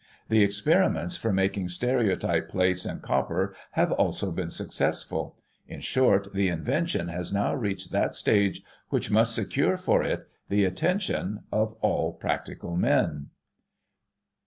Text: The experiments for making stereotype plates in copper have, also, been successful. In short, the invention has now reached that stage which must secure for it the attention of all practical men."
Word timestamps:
The 0.29 0.41
experiments 0.41 1.15
for 1.15 1.31
making 1.31 1.67
stereotype 1.69 2.49
plates 2.49 2.87
in 2.87 3.01
copper 3.01 3.53
have, 3.73 3.91
also, 3.91 4.31
been 4.31 4.49
successful. 4.49 5.37
In 5.67 5.79
short, 5.81 6.33
the 6.33 6.47
invention 6.47 7.09
has 7.09 7.31
now 7.31 7.53
reached 7.53 7.91
that 7.91 8.15
stage 8.15 8.63
which 8.89 9.11
must 9.11 9.35
secure 9.35 9.77
for 9.77 10.01
it 10.01 10.27
the 10.49 10.65
attention 10.65 11.43
of 11.51 11.73
all 11.81 12.13
practical 12.13 12.75
men." 12.75 13.27